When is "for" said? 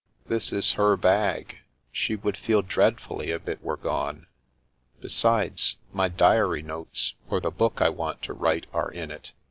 7.29-7.39